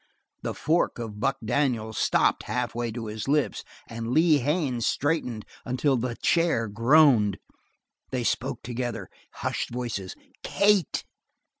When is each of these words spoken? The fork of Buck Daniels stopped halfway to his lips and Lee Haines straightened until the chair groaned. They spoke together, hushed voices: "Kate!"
The 0.41 0.55
fork 0.55 0.97
of 0.97 1.19
Buck 1.19 1.37
Daniels 1.45 1.95
stopped 1.95 2.41
halfway 2.45 2.91
to 2.91 3.05
his 3.05 3.27
lips 3.27 3.63
and 3.87 4.09
Lee 4.09 4.39
Haines 4.39 4.83
straightened 4.83 5.45
until 5.63 5.95
the 5.95 6.15
chair 6.15 6.67
groaned. 6.67 7.37
They 8.09 8.23
spoke 8.23 8.63
together, 8.63 9.11
hushed 9.31 9.69
voices: 9.69 10.15
"Kate!" 10.41 11.05